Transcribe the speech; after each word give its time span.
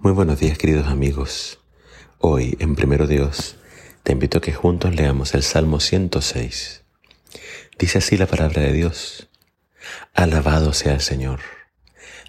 Muy 0.00 0.12
buenos 0.12 0.38
días 0.38 0.56
queridos 0.56 0.86
amigos. 0.86 1.58
Hoy, 2.18 2.56
en 2.60 2.76
Primero 2.76 3.08
Dios, 3.08 3.56
te 4.04 4.12
invito 4.12 4.38
a 4.38 4.40
que 4.40 4.52
juntos 4.52 4.94
leamos 4.94 5.34
el 5.34 5.42
Salmo 5.42 5.80
106. 5.80 6.84
Dice 7.80 7.98
así 7.98 8.16
la 8.16 8.26
palabra 8.26 8.62
de 8.62 8.72
Dios. 8.72 9.28
Alabado 10.14 10.72
sea 10.72 10.94
el 10.94 11.00
Señor. 11.00 11.40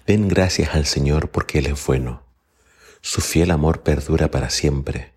Den 0.04 0.26
gracias 0.26 0.74
al 0.74 0.84
Señor 0.84 1.30
porque 1.30 1.60
Él 1.60 1.66
es 1.66 1.86
bueno. 1.86 2.24
Su 3.02 3.20
fiel 3.20 3.52
amor 3.52 3.84
perdura 3.84 4.32
para 4.32 4.50
siempre. 4.50 5.14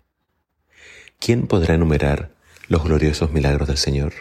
¿Quién 1.18 1.48
podrá 1.48 1.74
enumerar 1.74 2.36
los 2.68 2.84
gloriosos 2.84 3.32
milagros 3.32 3.66
del 3.66 3.78
Señor? 3.78 4.12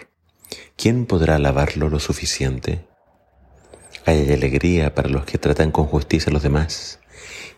¿Quién 0.76 1.06
podrá 1.06 1.36
alabarlo 1.36 1.88
lo 1.88 2.00
suficiente? 2.00 2.88
Hay 4.06 4.32
alegría 4.32 4.94
para 4.94 5.10
los 5.10 5.26
que 5.26 5.38
tratan 5.38 5.72
con 5.72 5.86
justicia 5.86 6.30
a 6.30 6.34
los 6.34 6.44
demás 6.44 7.00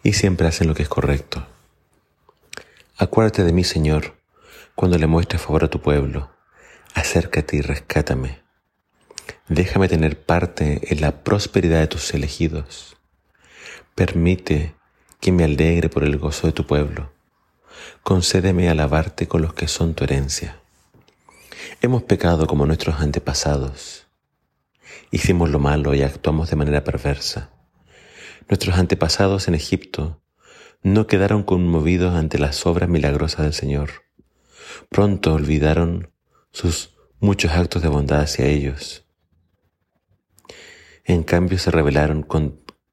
y 0.03 0.13
siempre 0.13 0.47
hacen 0.47 0.67
lo 0.67 0.75
que 0.75 0.83
es 0.83 0.89
correcto. 0.89 1.45
Acuérdate 2.97 3.43
de 3.43 3.51
mí, 3.51 3.63
Señor, 3.63 4.15
cuando 4.75 4.97
le 4.97 5.07
muestres 5.07 5.41
favor 5.41 5.63
a 5.63 5.69
tu 5.69 5.81
pueblo. 5.81 6.29
Acércate 6.93 7.57
y 7.57 7.61
rescátame. 7.61 8.39
Déjame 9.47 9.87
tener 9.87 10.19
parte 10.19 10.81
en 10.93 11.01
la 11.01 11.23
prosperidad 11.23 11.79
de 11.79 11.87
tus 11.87 12.13
elegidos. 12.13 12.95
Permite 13.95 14.75
que 15.19 15.31
me 15.31 15.43
alegre 15.43 15.89
por 15.89 16.03
el 16.03 16.17
gozo 16.17 16.47
de 16.47 16.53
tu 16.53 16.65
pueblo. 16.65 17.11
Concédeme 18.03 18.69
alabarte 18.69 19.27
con 19.27 19.41
los 19.41 19.53
que 19.53 19.67
son 19.67 19.93
tu 19.93 20.03
herencia. 20.03 20.59
Hemos 21.81 22.03
pecado 22.03 22.47
como 22.47 22.65
nuestros 22.65 22.99
antepasados. 22.99 24.04
Hicimos 25.11 25.49
lo 25.49 25.59
malo 25.59 25.93
y 25.93 26.01
actuamos 26.01 26.49
de 26.49 26.55
manera 26.55 26.83
perversa. 26.83 27.51
Nuestros 28.47 28.77
antepasados 28.77 29.47
en 29.47 29.55
Egipto 29.55 30.21
no 30.83 31.07
quedaron 31.07 31.43
conmovidos 31.43 32.15
ante 32.15 32.37
las 32.37 32.65
obras 32.65 32.89
milagrosas 32.89 33.45
del 33.45 33.53
Señor. 33.53 33.89
Pronto 34.89 35.33
olvidaron 35.33 36.11
sus 36.51 36.95
muchos 37.19 37.51
actos 37.51 37.81
de 37.81 37.87
bondad 37.87 38.21
hacia 38.21 38.45
ellos. 38.45 39.05
En 41.03 41.23
cambio 41.23 41.57
se 41.57 41.71
rebelaron 41.71 42.23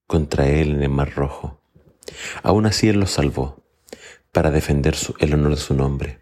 contra 0.07 0.49
Él 0.49 0.77
en 0.77 0.83
el 0.83 0.89
Mar 0.89 1.15
Rojo. 1.15 1.63
Aún 2.43 2.67
así 2.67 2.89
Él 2.89 3.01
los 3.01 3.11
salvó 3.11 3.65
para 4.33 4.51
defender 4.51 4.97
el 5.19 5.35
honor 5.35 5.51
de 5.51 5.61
su 5.61 5.75
nombre 5.75 6.21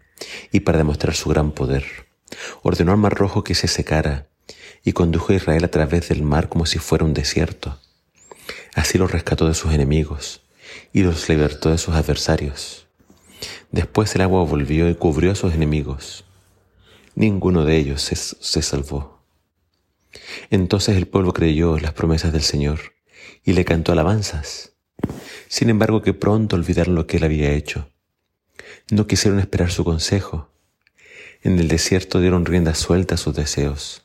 y 0.51 0.61
para 0.61 0.77
demostrar 0.77 1.15
su 1.15 1.29
gran 1.29 1.51
poder. 1.51 1.85
Ordenó 2.63 2.91
al 2.91 2.97
Mar 2.97 3.13
Rojo 3.13 3.43
que 3.43 3.55
se 3.55 3.67
secara 3.67 4.30
y 4.83 4.93
condujo 4.93 5.31
a 5.31 5.35
Israel 5.35 5.63
a 5.63 5.71
través 5.71 6.09
del 6.09 6.23
mar 6.23 6.49
como 6.49 6.65
si 6.65 6.79
fuera 6.79 7.05
un 7.05 7.13
desierto. 7.13 7.79
Así 8.73 8.97
los 8.97 9.11
rescató 9.11 9.47
de 9.47 9.53
sus 9.53 9.73
enemigos 9.73 10.41
y 10.93 11.03
los 11.03 11.27
libertó 11.29 11.69
de 11.69 11.77
sus 11.77 11.95
adversarios. 11.95 12.87
Después 13.71 14.13
el 14.15 14.21
agua 14.21 14.43
volvió 14.43 14.89
y 14.89 14.95
cubrió 14.95 15.31
a 15.31 15.35
sus 15.35 15.53
enemigos. 15.53 16.25
Ninguno 17.15 17.65
de 17.65 17.77
ellos 17.77 18.01
se, 18.01 18.61
salvó. 18.61 19.21
Entonces 20.49 20.97
el 20.97 21.07
pueblo 21.07 21.33
creyó 21.33 21.77
las 21.77 21.93
promesas 21.93 22.31
del 22.31 22.41
Señor 22.41 22.79
y 23.43 23.53
le 23.53 23.65
cantó 23.65 23.91
alabanzas. 23.91 24.73
Sin 25.47 25.69
embargo, 25.69 26.01
que 26.01 26.13
pronto 26.13 26.55
olvidaron 26.55 26.95
lo 26.95 27.07
que 27.07 27.17
él 27.17 27.23
había 27.23 27.51
hecho. 27.51 27.89
No 28.89 29.07
quisieron 29.07 29.39
esperar 29.39 29.71
su 29.71 29.83
consejo. 29.83 30.49
En 31.41 31.59
el 31.59 31.67
desierto 31.67 32.21
dieron 32.21 32.45
rienda 32.45 32.75
suelta 32.75 33.15
a 33.15 33.17
sus 33.17 33.35
deseos. 33.35 34.03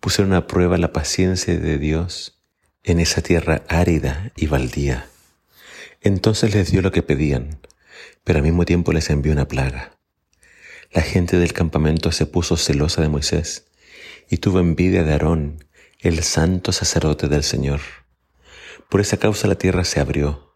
Pusieron 0.00 0.34
a 0.34 0.46
prueba 0.46 0.78
la 0.78 0.92
paciencia 0.92 1.58
de 1.58 1.78
Dios 1.78 2.38
en 2.84 3.00
esa 3.00 3.22
tierra 3.22 3.62
árida 3.68 4.32
y 4.36 4.46
baldía. 4.46 5.08
Entonces 6.00 6.54
les 6.54 6.70
dio 6.70 6.82
lo 6.82 6.92
que 6.92 7.02
pedían, 7.02 7.60
pero 8.24 8.38
al 8.38 8.44
mismo 8.44 8.64
tiempo 8.64 8.92
les 8.92 9.10
envió 9.10 9.32
una 9.32 9.48
plaga. 9.48 9.98
La 10.92 11.02
gente 11.02 11.38
del 11.38 11.52
campamento 11.52 12.12
se 12.12 12.26
puso 12.26 12.56
celosa 12.56 13.02
de 13.02 13.08
Moisés 13.08 13.66
y 14.30 14.38
tuvo 14.38 14.60
envidia 14.60 15.02
de 15.02 15.12
Aarón, 15.12 15.64
el 16.00 16.22
santo 16.22 16.72
sacerdote 16.72 17.28
del 17.28 17.42
Señor. 17.42 17.80
Por 18.88 19.00
esa 19.00 19.18
causa 19.18 19.48
la 19.48 19.56
tierra 19.56 19.84
se 19.84 20.00
abrió, 20.00 20.54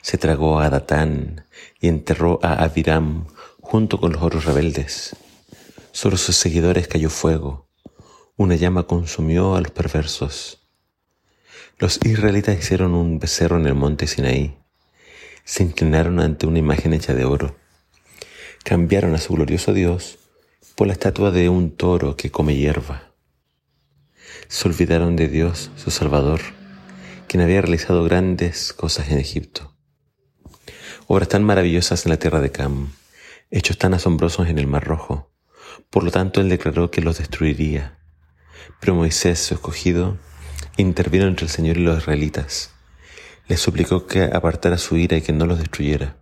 se 0.00 0.16
tragó 0.16 0.60
a 0.60 0.70
Datán 0.70 1.46
y 1.80 1.88
enterró 1.88 2.38
a 2.42 2.62
Abiram 2.62 3.26
junto 3.60 4.00
con 4.00 4.12
los 4.12 4.22
otros 4.22 4.44
rebeldes. 4.44 5.16
Sobre 5.92 6.16
sus 6.16 6.36
seguidores 6.36 6.88
cayó 6.88 7.10
fuego, 7.10 7.67
una 8.38 8.54
llama 8.54 8.84
consumió 8.84 9.56
a 9.56 9.60
los 9.60 9.72
perversos. 9.72 10.60
Los 11.76 11.98
israelitas 12.04 12.56
hicieron 12.56 12.94
un 12.94 13.18
becerro 13.18 13.56
en 13.56 13.66
el 13.66 13.74
monte 13.74 14.06
Sinaí. 14.06 14.56
Se 15.42 15.64
inclinaron 15.64 16.20
ante 16.20 16.46
una 16.46 16.60
imagen 16.60 16.94
hecha 16.94 17.14
de 17.14 17.24
oro. 17.24 17.56
Cambiaron 18.62 19.16
a 19.16 19.18
su 19.18 19.34
glorioso 19.34 19.72
Dios 19.72 20.20
por 20.76 20.86
la 20.86 20.92
estatua 20.92 21.32
de 21.32 21.48
un 21.48 21.72
toro 21.72 22.16
que 22.16 22.30
come 22.30 22.54
hierba. 22.54 23.12
Se 24.46 24.68
olvidaron 24.68 25.16
de 25.16 25.26
Dios, 25.26 25.72
su 25.74 25.90
Salvador, 25.90 26.40
quien 27.26 27.42
había 27.42 27.60
realizado 27.60 28.04
grandes 28.04 28.72
cosas 28.72 29.10
en 29.10 29.18
Egipto. 29.18 29.74
Obras 31.08 31.28
tan 31.28 31.42
maravillosas 31.42 32.06
en 32.06 32.10
la 32.10 32.20
tierra 32.20 32.40
de 32.40 32.52
Cam, 32.52 32.92
hechos 33.50 33.78
tan 33.78 33.94
asombrosos 33.94 34.46
en 34.46 34.60
el 34.60 34.68
Mar 34.68 34.84
Rojo. 34.84 35.32
Por 35.90 36.04
lo 36.04 36.12
tanto, 36.12 36.40
él 36.40 36.48
declaró 36.48 36.92
que 36.92 37.00
los 37.00 37.18
destruiría. 37.18 37.97
Pero 38.80 38.94
Moisés, 38.94 39.38
su 39.38 39.54
escogido, 39.54 40.16
intervino 40.76 41.26
entre 41.26 41.46
el 41.46 41.50
Señor 41.50 41.76
y 41.76 41.80
los 41.80 41.98
israelitas. 41.98 42.70
Les 43.48 43.60
suplicó 43.60 44.06
que 44.06 44.24
apartara 44.24 44.78
su 44.78 44.96
ira 44.96 45.16
y 45.16 45.22
que 45.22 45.32
no 45.32 45.46
los 45.46 45.58
destruyera. 45.58 46.16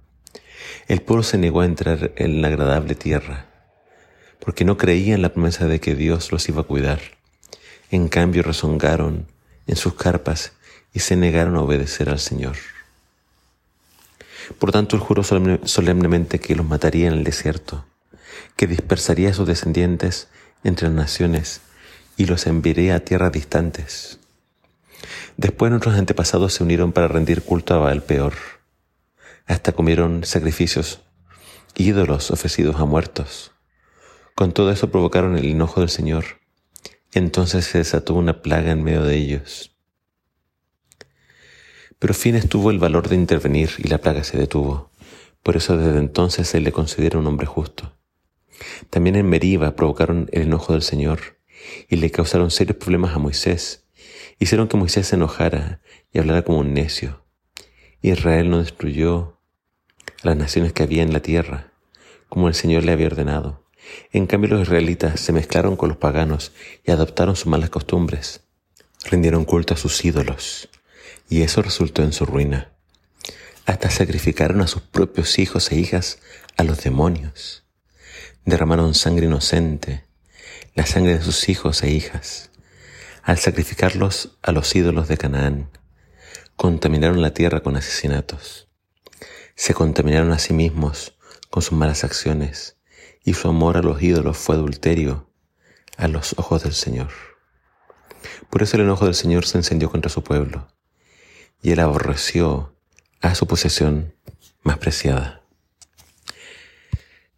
El 0.89 1.03
pueblo 1.03 1.23
se 1.23 1.39
negó 1.39 1.61
a 1.61 1.67
entrar 1.67 2.13
en 2.17 2.41
la 2.41 2.49
agradable 2.49 2.95
tierra, 2.95 3.47
porque 4.41 4.65
no 4.65 4.77
creía 4.77 5.15
en 5.15 5.23
la 5.23 5.33
promesa 5.33 5.67
de 5.67 5.81
que 5.81 5.95
Dios 5.95 6.33
los 6.33 6.49
iba 6.49 6.63
a 6.63 6.67
cuidar. 6.67 7.01
En 7.91 8.09
cambio 8.09 8.43
rezongaron 8.43 9.27
en 9.67 9.77
sus 9.77 9.95
carpas 9.95 10.53
y 10.93 11.01
se 11.01 11.17
negaron 11.17 11.57
a 11.57 11.63
obedecer 11.63 12.09
al 12.09 12.21
Señor. 12.21 12.57
Por 14.59 14.71
tanto, 14.71 14.97
él 14.97 15.03
juró 15.03 15.23
solemnemente 15.25 16.39
que 16.39 16.55
los 16.55 16.65
mataría 16.65 17.09
en 17.09 17.15
el 17.15 17.25
desierto, 17.25 17.85
que 18.57 18.67
dispersaría 18.67 19.31
a 19.31 19.35
sus 19.35 19.47
descendientes 19.47 20.29
entre 20.63 20.89
las 20.89 20.97
naciones 20.97 21.61
y 22.17 22.27
los 22.27 22.47
enviaría 22.47 22.97
a 22.97 23.01
tierras 23.01 23.33
distantes. 23.33 24.19
Después 25.37 25.71
nuestros 25.71 25.97
antepasados 25.97 26.55
se 26.55 26.65
unieron 26.65 26.93
para 26.93 27.09
rendir 27.09 27.43
culto 27.43 27.75
a 27.75 27.79
Baal 27.79 28.03
peor. 28.03 28.35
Hasta 29.47 29.73
comieron 29.73 30.25
sacrificios, 30.25 31.03
ídolos 31.77 32.31
ofrecidos 32.31 32.77
a 32.77 32.85
muertos. 32.85 33.53
Con 34.35 34.53
todo 34.53 34.71
eso 34.71 34.91
provocaron 34.91 35.37
el 35.37 35.47
enojo 35.47 35.81
del 35.81 35.91
Señor. 35.91 36.25
Entonces 37.13 37.67
se 37.67 37.79
desató 37.79 38.15
una 38.15 38.43
plaga 38.43 38.73
en 38.73 38.83
medio 38.83 39.05
de 39.05 39.17
ellos. 39.17 39.77
Pero 41.99 42.15
Fines 42.15 42.49
tuvo 42.49 42.71
el 42.71 42.79
valor 42.79 43.09
de 43.09 43.17
intervenir 43.17 43.71
y 43.79 43.89
la 43.89 43.99
plaga 43.99 44.25
se 44.25 44.37
detuvo. 44.37 44.91
Por 45.43 45.57
eso 45.57 45.77
desde 45.77 45.99
entonces 45.99 46.49
se 46.49 46.61
le 46.61 46.73
considera 46.73 47.19
un 47.19 47.27
hombre 47.27 47.47
justo. 47.47 47.93
También 48.91 49.17
en 49.17 49.29
Meriba 49.29 49.77
provocaron 49.77 50.29
el 50.33 50.43
enojo 50.43 50.73
del 50.73 50.83
Señor 50.83 51.36
y 51.89 51.97
le 51.97 52.11
causaron 52.11 52.51
serios 52.51 52.77
problemas 52.77 53.15
a 53.15 53.19
Moisés 53.19 53.87
Hicieron 54.39 54.69
que 54.69 54.77
Moisés 54.77 55.07
se 55.07 55.17
enojara 55.17 55.81
y 56.13 56.19
hablara 56.19 56.43
como 56.43 56.59
un 56.59 56.75
necio. 56.75 57.25
Israel 58.03 58.51
no 58.51 58.59
destruyó 58.59 59.39
a 60.23 60.27
las 60.27 60.37
naciones 60.37 60.73
que 60.75 60.83
había 60.83 61.03
en 61.03 61.13
la 61.13 61.21
tierra, 61.21 61.73
como 62.29 62.49
el 62.49 62.55
Señor 62.55 62.85
le 62.85 62.93
había 62.93 63.07
ordenado. 63.07 63.65
En 64.13 64.27
cambio 64.27 64.51
los 64.51 64.63
israelitas 64.63 65.21
se 65.21 65.33
mezclaron 65.33 65.77
con 65.77 65.89
los 65.89 65.99
paganos 65.99 66.53
y 66.85 66.91
adoptaron 66.91 67.35
sus 67.35 67.47
malas 67.47 67.71
costumbres. 67.71 68.43
Rindieron 69.05 69.45
culto 69.45 69.73
a 69.73 69.79
sus 69.79 70.05
ídolos, 70.05 70.69
y 71.31 71.43
eso 71.43 71.63
resultó 71.63 72.03
en 72.03 72.13
su 72.13 72.27
ruina. 72.27 72.73
Hasta 73.65 73.91
sacrificaron 73.91 74.61
a 74.61 74.67
sus 74.67 74.83
propios 74.83 75.39
hijos 75.39 75.73
e 75.73 75.77
hijas 75.77 76.19
a 76.57 76.63
los 76.63 76.83
demonios. 76.83 77.65
Derramaron 78.45 78.95
sangre 78.95 79.27
inocente, 79.27 80.05
la 80.77 80.85
sangre 80.85 81.17
de 81.17 81.23
sus 81.23 81.49
hijos 81.49 81.83
e 81.83 81.91
hijas 81.91 82.51
al 83.23 83.39
sacrificarlos 83.39 84.39
a 84.43 84.53
los 84.53 84.77
ídolos 84.77 85.09
de 85.09 85.17
Canaán, 85.17 85.71
contaminaron 86.55 87.23
la 87.23 87.35
tierra 87.35 87.61
con 87.61 87.77
asesinatos. 87.77 88.69
Se 89.57 89.75
contaminaron 89.75 90.31
a 90.33 90.39
sí 90.39 90.53
mismos 90.53 91.19
con 91.51 91.63
sus 91.63 91.73
malas 91.73 92.05
acciones 92.05 92.77
y 93.25 93.35
su 93.35 93.49
amor 93.49 93.79
a 93.79 93.83
los 93.83 94.01
ídolos 94.03 94.37
fue 94.37 94.55
adulterio 94.55 95.29
a 95.97 96.09
los 96.09 96.35
ojos 96.39 96.63
del 96.63 96.75
Señor. 96.75 97.11
Por 98.51 98.63
eso 98.63 98.77
el 98.77 98.83
enojo 98.83 99.07
del 99.07 99.15
Señor 99.15 99.47
se 99.47 99.57
encendió 99.57 99.91
contra 99.91 100.11
su 100.11 100.23
pueblo 100.23 100.69
y 101.63 101.73
él 101.73 101.81
aborreció 101.81 102.77
a 103.23 103.35
su 103.35 103.47
posesión 103.47 104.15
más 104.63 104.79
preciada. 104.79 105.46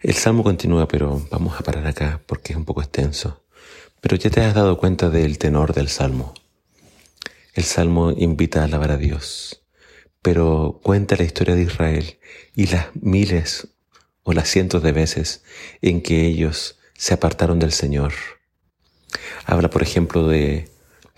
El 0.00 0.14
salmo 0.14 0.44
continúa, 0.44 0.86
pero 0.86 1.26
vamos 1.28 1.58
a 1.58 1.64
parar 1.64 1.84
acá 1.88 2.22
porque 2.24 2.52
es 2.52 2.56
un 2.56 2.64
poco 2.64 2.82
extenso. 2.82 3.42
Pero 4.00 4.14
ya 4.14 4.30
te 4.30 4.40
has 4.42 4.54
dado 4.54 4.78
cuenta 4.78 5.10
del 5.10 5.38
tenor 5.38 5.74
del 5.74 5.88
salmo. 5.88 6.34
El 7.52 7.64
salmo 7.64 8.12
invita 8.12 8.60
a 8.60 8.64
alabar 8.66 8.92
a 8.92 8.96
Dios, 8.96 9.64
pero 10.22 10.78
cuenta 10.84 11.16
la 11.16 11.24
historia 11.24 11.56
de 11.56 11.62
Israel 11.62 12.20
y 12.54 12.68
las 12.68 12.94
miles 12.94 13.66
o 14.22 14.34
las 14.34 14.48
cientos 14.48 14.84
de 14.84 14.92
veces 14.92 15.42
en 15.82 16.00
que 16.00 16.26
ellos 16.26 16.78
se 16.96 17.14
apartaron 17.14 17.58
del 17.58 17.72
Señor. 17.72 18.12
Habla, 19.46 19.68
por 19.68 19.82
ejemplo, 19.82 20.28
de 20.28 20.70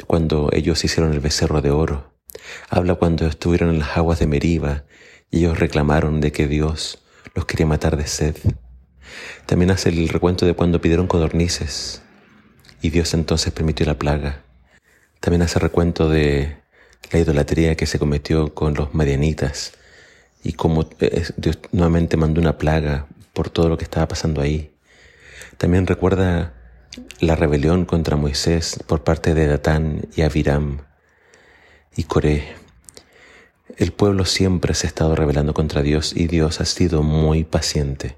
cuando 0.07 0.49
ellos 0.55 0.83
hicieron 0.85 1.13
el 1.13 1.21
becerro 1.21 1.61
de 1.61 1.71
oro. 1.71 2.15
Habla 2.71 2.95
cuando 2.95 3.27
estuvieron 3.27 3.69
en 3.69 3.81
las 3.81 3.99
aguas 3.99 4.21
de 4.21 4.27
Meriba 4.27 4.85
y 5.31 5.41
ellos 5.41 5.59
reclamaron 5.59 6.23
de 6.23 6.33
que 6.33 6.49
Dios 6.49 7.03
los 7.35 7.45
quería 7.45 7.67
matar 7.67 7.99
de 7.99 8.07
sed. 8.07 8.37
También 9.47 9.71
hace 9.71 9.89
el 9.89 10.09
recuento 10.09 10.47
de 10.47 10.55
cuando 10.55 10.81
pidieron 10.81 11.07
codornices 11.07 12.03
y 12.83 12.91
Dios 12.91 13.15
entonces 13.15 13.53
permitió 13.53 13.87
la 13.87 13.99
plaga. 13.99 14.43
También 15.21 15.43
hace 15.43 15.59
recuento 15.59 16.09
de 16.09 16.57
la 17.13 17.19
idolatría 17.19 17.75
que 17.75 17.87
se 17.87 17.99
cometió 17.99 18.55
con 18.55 18.75
los 18.75 18.95
madianitas 18.95 19.73
y 20.43 20.53
cómo 20.53 20.89
eh, 21.01 21.25
Dios 21.37 21.59
nuevamente 21.73 22.17
mandó 22.17 22.41
una 22.41 22.59
plaga 22.59 23.07
por 23.33 23.51
todo 23.51 23.69
lo 23.69 23.77
que 23.77 23.85
estaba 23.85 24.09
pasando 24.09 24.41
ahí. 24.41 24.73
También 25.59 25.87
recuerda 25.87 26.55
la 27.21 27.37
rebelión 27.37 27.85
contra 27.85 28.17
Moisés 28.17 28.79
por 28.87 29.05
parte 29.05 29.35
de 29.35 29.47
Datán 29.47 30.09
y 30.17 30.23
Abiram 30.23 30.81
y 31.97 32.05
Coré. 32.05 32.45
El 33.77 33.93
pueblo 33.93 34.25
siempre 34.25 34.75
se 34.75 34.87
ha 34.87 34.89
estado 34.89 35.15
rebelando 35.15 35.55
contra 35.55 35.83
Dios 35.83 36.15
y 36.17 36.27
Dios 36.27 36.61
ha 36.61 36.65
sido 36.65 37.03
muy 37.03 37.45
paciente, 37.45 38.17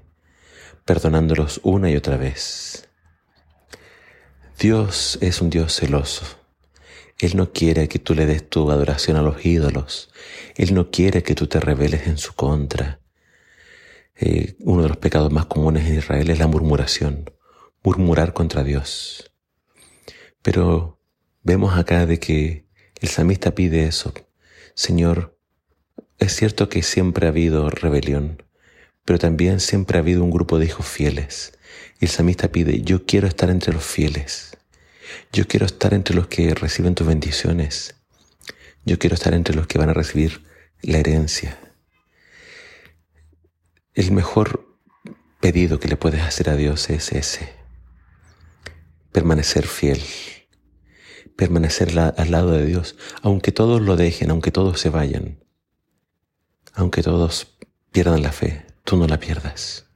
perdonándolos 0.85 1.59
una 1.63 1.89
y 1.89 1.95
otra 1.95 2.17
vez. 2.17 2.89
Dios 4.59 5.17
es 5.21 5.41
un 5.41 5.49
Dios 5.49 5.75
celoso. 5.75 6.25
Él 7.19 7.37
no 7.37 7.51
quiere 7.51 7.87
que 7.87 7.99
tú 7.99 8.15
le 8.15 8.25
des 8.25 8.49
tu 8.49 8.69
adoración 8.69 9.17
a 9.17 9.21
los 9.21 9.45
ídolos. 9.45 10.11
Él 10.55 10.73
no 10.73 10.91
quiere 10.91 11.23
que 11.23 11.35
tú 11.35 11.47
te 11.47 11.59
rebeles 11.59 12.07
en 12.07 12.17
su 12.17 12.33
contra. 12.33 12.99
Eh, 14.15 14.55
uno 14.59 14.83
de 14.83 14.89
los 14.89 14.97
pecados 14.97 15.31
más 15.31 15.45
comunes 15.45 15.87
en 15.87 15.97
Israel 15.97 16.29
es 16.29 16.39
la 16.39 16.47
murmuración, 16.47 17.31
murmurar 17.83 18.33
contra 18.33 18.63
Dios. 18.63 19.31
Pero 20.41 20.99
vemos 21.41 21.77
acá 21.77 22.05
de 22.05 22.19
que 22.19 22.65
el 23.01 23.09
samista 23.09 23.55
pide 23.55 23.85
eso. 23.85 24.13
Señor, 24.75 25.37
es 26.19 26.35
cierto 26.35 26.69
que 26.69 26.83
siempre 26.83 27.25
ha 27.25 27.29
habido 27.29 27.69
rebelión, 27.69 28.43
pero 29.05 29.19
también 29.19 29.59
siempre 29.59 29.97
ha 29.97 30.01
habido 30.01 30.23
un 30.23 30.31
grupo 30.31 30.59
de 30.59 30.65
hijos 30.65 30.85
fieles. 30.85 31.57
Y 31.99 32.05
el 32.05 32.11
samista 32.11 32.49
pide, 32.49 32.81
yo 32.81 33.05
quiero 33.05 33.27
estar 33.27 33.49
entre 33.49 33.73
los 33.73 33.83
fieles. 33.83 34.57
Yo 35.31 35.47
quiero 35.47 35.65
estar 35.65 35.93
entre 35.93 36.15
los 36.15 36.27
que 36.27 36.53
reciben 36.55 36.95
tus 36.95 37.07
bendiciones. 37.07 37.95
Yo 38.85 38.99
quiero 38.99 39.15
estar 39.15 39.33
entre 39.33 39.55
los 39.55 39.67
que 39.67 39.77
van 39.77 39.89
a 39.89 39.93
recibir 39.93 40.45
la 40.81 40.97
herencia. 40.97 41.57
El 43.93 44.11
mejor 44.11 44.67
pedido 45.39 45.79
que 45.79 45.87
le 45.87 45.97
puedes 45.97 46.21
hacer 46.21 46.49
a 46.49 46.55
Dios 46.55 46.89
es 46.89 47.11
ese. 47.11 47.53
Permanecer 49.11 49.67
fiel. 49.67 50.01
Permanecer 51.35 51.97
al 51.97 52.31
lado 52.31 52.51
de 52.51 52.65
Dios, 52.65 52.95
aunque 53.21 53.51
todos 53.51 53.81
lo 53.81 53.95
dejen, 53.95 54.29
aunque 54.29 54.51
todos 54.51 54.79
se 54.79 54.89
vayan, 54.89 55.43
aunque 56.73 57.01
todos 57.01 57.57
pierdan 57.91 58.21
la 58.21 58.31
fe, 58.31 58.65
tú 58.93 58.99
no 58.99 59.07
la 59.07 59.19
pierdas. 59.19 59.87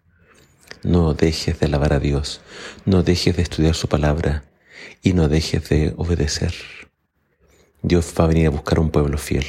No 0.82 1.14
dejes 1.14 1.60
de 1.60 1.68
alabar 1.68 1.94
a 1.94 2.00
Dios, 2.00 2.42
no 2.84 3.04
dejes 3.04 3.36
de 3.36 3.44
estudiar 3.44 3.76
su 3.76 3.88
palabra, 3.88 4.46
y 5.04 5.14
no 5.14 5.30
dejes 5.30 5.70
de 5.70 5.94
obedecer. 5.98 6.56
Dios 7.84 8.12
va 8.20 8.24
a 8.24 8.28
venir 8.28 8.48
a 8.48 8.50
buscar 8.50 8.80
un 8.80 8.90
pueblo 8.90 9.20
fiel 9.20 9.46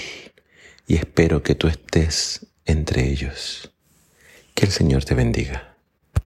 y 0.86 0.96
espero 0.96 1.42
que 1.42 1.54
tú 1.54 1.66
estés 1.66 2.46
entre 2.66 3.08
ellos. 3.08 3.72
Que 4.54 4.66
el 4.66 4.70
Señor 4.70 5.06
te 5.06 5.14
bendiga. 5.14 5.67